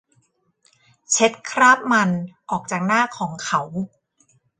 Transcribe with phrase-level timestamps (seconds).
[1.11, 2.09] เช็ดคราบมัน
[2.49, 3.61] ออกจากหน้าของเขา